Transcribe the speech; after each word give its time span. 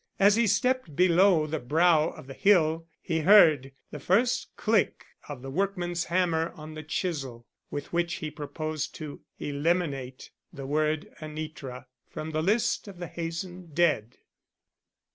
As 0.19 0.35
he 0.35 0.47
stepped 0.47 0.95
below 0.95 1.45
the 1.45 1.59
brow 1.59 2.09
of 2.09 2.25
the 2.25 2.33
hill 2.33 2.87
he 3.03 3.19
heard 3.19 3.71
the 3.91 3.99
first 3.99 4.47
click 4.57 5.05
of 5.29 5.43
the 5.43 5.51
workman's 5.51 6.05
hammer 6.05 6.53
on 6.55 6.73
the 6.73 6.81
chisel 6.81 7.45
with 7.69 7.93
which 7.93 8.15
he 8.15 8.31
proposed 8.31 8.95
to 8.95 9.21
eliminate 9.37 10.31
the 10.51 10.65
word 10.65 11.07
Anitra 11.21 11.85
from 12.09 12.31
the 12.31 12.41
list 12.41 12.87
of 12.87 12.97
the 12.97 13.05
Hazen 13.05 13.67
dead. 13.75 14.17